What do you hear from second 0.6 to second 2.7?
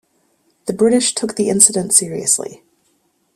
The British took the incident seriously.